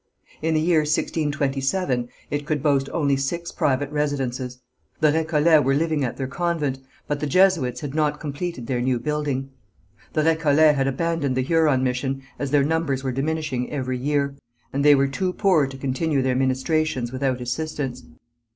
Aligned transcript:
In 0.41 0.55
the 0.55 0.59
year 0.59 0.79
1627 0.79 2.09
it 2.31 2.47
could 2.47 2.63
boast 2.63 2.89
only 2.91 3.15
six 3.15 3.51
private 3.51 3.91
residences. 3.91 4.59
The 4.99 5.11
Récollets 5.11 5.63
were 5.63 5.75
living 5.75 6.03
at 6.03 6.17
their 6.17 6.25
convent, 6.25 6.79
but 7.07 7.19
the 7.19 7.27
Jesuits 7.27 7.81
had 7.81 7.93
not 7.93 8.19
completed 8.19 8.65
their 8.65 8.81
new 8.81 8.97
building. 8.97 9.51
The 10.13 10.23
Récollets 10.23 10.73
had 10.73 10.87
abandoned 10.87 11.37
the 11.37 11.43
Huron 11.43 11.83
mission 11.83 12.23
as 12.39 12.49
their 12.49 12.63
numbers 12.63 13.03
were 13.03 13.11
diminishing 13.11 13.69
every 13.71 13.99
year, 13.99 14.33
and 14.73 14.83
they 14.83 14.95
were 14.95 15.07
too 15.07 15.33
poor 15.33 15.67
to 15.67 15.77
continue 15.77 16.23
their 16.23 16.33
ministrations 16.35 17.11
without 17.11 17.39
assistance. 17.39 18.01